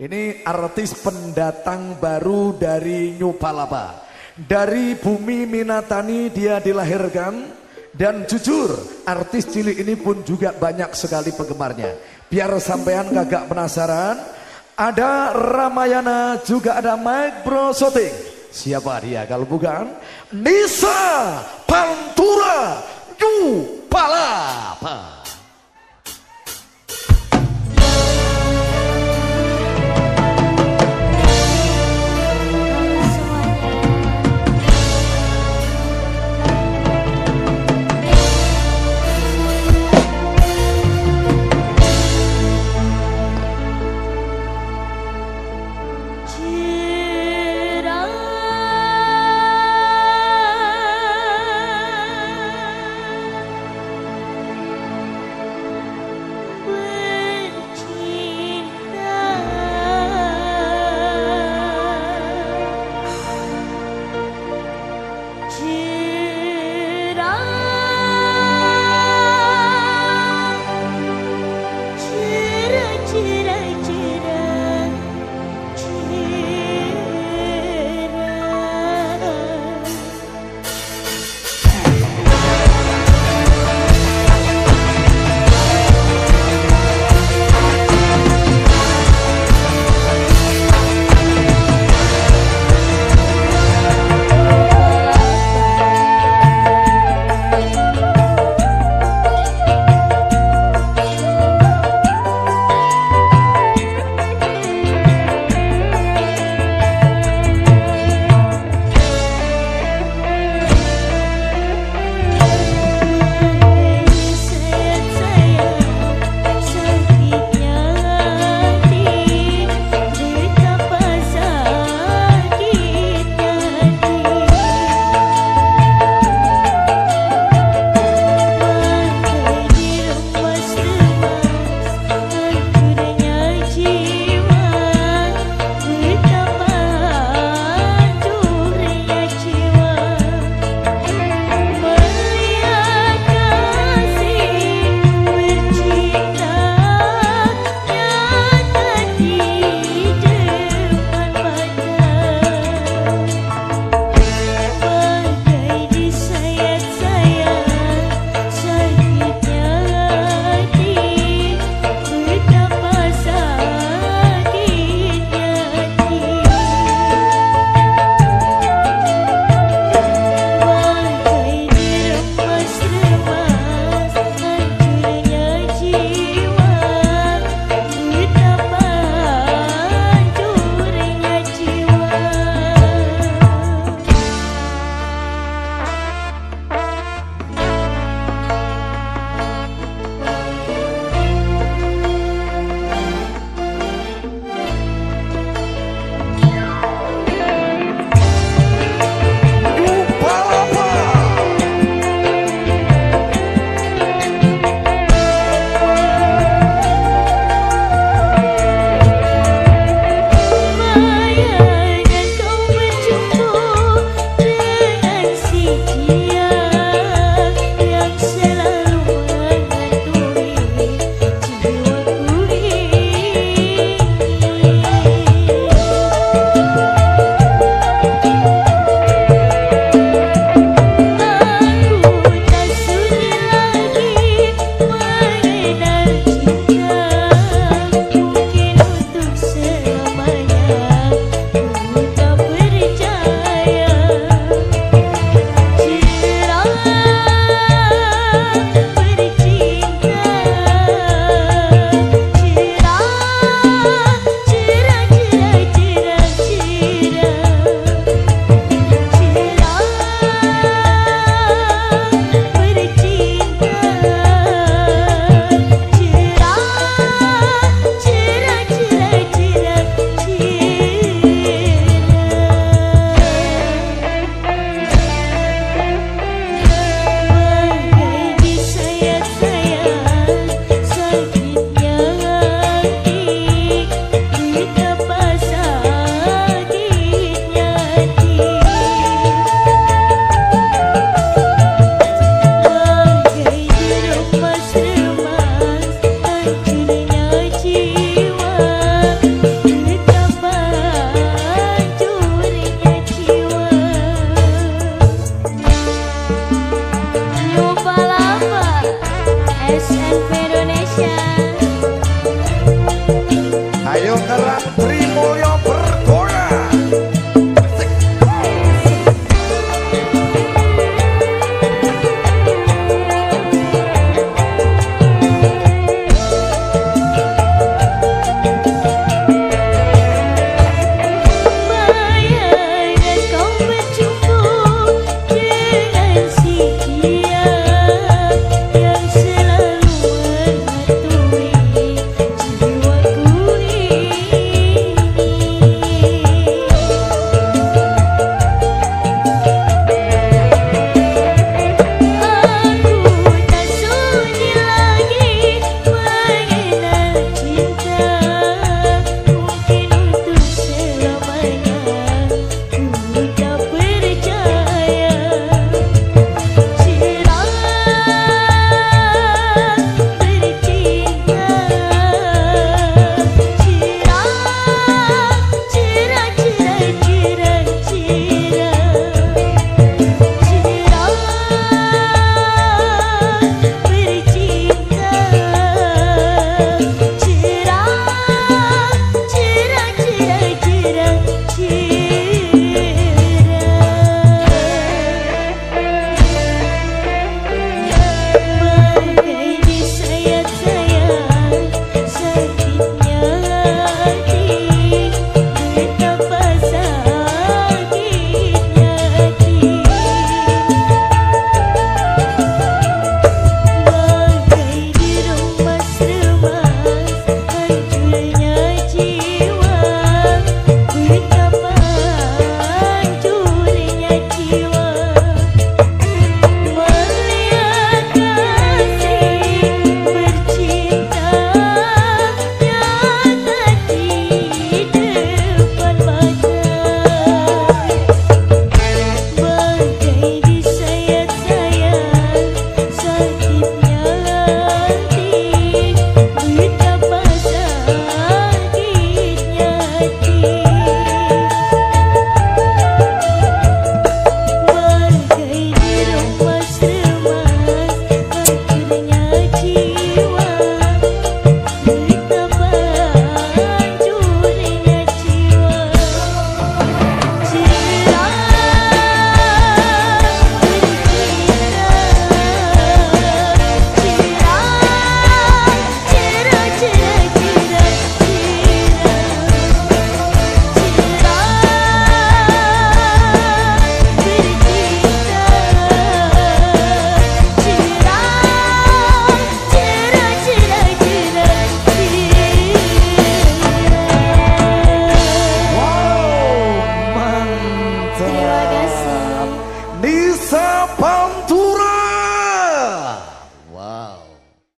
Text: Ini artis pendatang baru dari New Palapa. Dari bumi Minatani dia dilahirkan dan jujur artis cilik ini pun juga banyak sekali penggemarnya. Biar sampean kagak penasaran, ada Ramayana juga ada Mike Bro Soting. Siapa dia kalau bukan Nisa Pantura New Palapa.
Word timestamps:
Ini 0.00 0.48
artis 0.48 0.96
pendatang 0.96 2.00
baru 2.00 2.56
dari 2.56 3.20
New 3.20 3.36
Palapa. 3.36 4.00
Dari 4.32 4.96
bumi 4.96 5.44
Minatani 5.44 6.32
dia 6.32 6.56
dilahirkan 6.56 7.52
dan 7.92 8.24
jujur 8.24 8.72
artis 9.04 9.44
cilik 9.52 9.76
ini 9.76 10.00
pun 10.00 10.24
juga 10.24 10.56
banyak 10.56 10.96
sekali 10.96 11.36
penggemarnya. 11.36 12.00
Biar 12.32 12.48
sampean 12.64 13.12
kagak 13.12 13.44
penasaran, 13.44 14.16
ada 14.72 15.36
Ramayana 15.36 16.40
juga 16.48 16.80
ada 16.80 16.96
Mike 16.96 17.44
Bro 17.44 17.76
Soting. 17.76 18.16
Siapa 18.48 19.04
dia 19.04 19.28
kalau 19.28 19.44
bukan 19.44 20.00
Nisa 20.32 21.44
Pantura 21.68 22.80
New 23.20 23.84
Palapa. 23.92 25.19